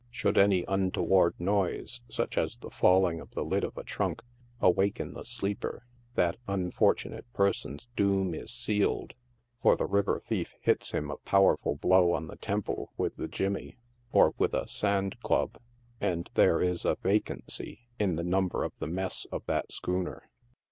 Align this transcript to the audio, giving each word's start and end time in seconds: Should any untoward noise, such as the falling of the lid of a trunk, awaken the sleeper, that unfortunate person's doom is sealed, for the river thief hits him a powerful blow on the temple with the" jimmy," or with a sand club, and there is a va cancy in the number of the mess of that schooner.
Should 0.09 0.35
any 0.35 0.65
untoward 0.67 1.35
noise, 1.37 2.01
such 2.09 2.35
as 2.35 2.57
the 2.57 2.71
falling 2.71 3.19
of 3.19 3.29
the 3.35 3.45
lid 3.45 3.63
of 3.63 3.77
a 3.77 3.83
trunk, 3.83 4.23
awaken 4.59 5.13
the 5.13 5.25
sleeper, 5.25 5.85
that 6.15 6.37
unfortunate 6.47 7.31
person's 7.33 7.87
doom 7.95 8.33
is 8.33 8.51
sealed, 8.51 9.13
for 9.61 9.75
the 9.75 9.85
river 9.85 10.19
thief 10.19 10.55
hits 10.59 10.89
him 10.89 11.11
a 11.11 11.17
powerful 11.17 11.75
blow 11.75 12.13
on 12.13 12.25
the 12.25 12.37
temple 12.37 12.89
with 12.97 13.15
the" 13.17 13.27
jimmy," 13.41 13.77
or 14.11 14.33
with 14.39 14.55
a 14.55 14.67
sand 14.67 15.19
club, 15.19 15.59
and 15.99 16.31
there 16.33 16.63
is 16.63 16.83
a 16.83 16.95
va 17.03 17.19
cancy 17.19 17.81
in 17.99 18.15
the 18.15 18.23
number 18.23 18.63
of 18.63 18.73
the 18.79 18.87
mess 18.87 19.27
of 19.31 19.45
that 19.45 19.71
schooner. 19.71 20.23